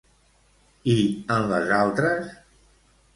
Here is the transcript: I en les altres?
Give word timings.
I 0.93 0.95
en 1.35 1.45
les 1.51 1.73
altres? 1.81 2.33